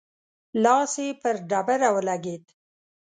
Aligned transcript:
لاس 0.63 0.93
يې 1.03 1.09
پر 1.21 1.35
ډبره 1.49 1.89
ولګېد. 1.95 2.43